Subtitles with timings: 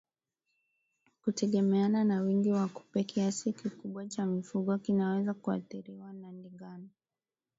[1.23, 6.87] Kutegemeana na wingi wa kupe kiasi kikubwa cha mifugo kinaweza kuathiriwa na ndigana